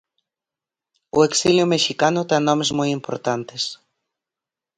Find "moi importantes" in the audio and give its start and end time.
2.77-3.63